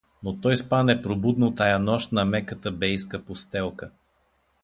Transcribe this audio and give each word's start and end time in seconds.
Но 0.23 0.37
той 0.41 0.57
спа 0.61 0.79
непробудно 0.83 1.51
тая 1.59 1.77
нощ 1.83 2.11
на 2.11 2.25
меката 2.31 2.71
бейска 2.71 3.23
постелка. 3.27 3.91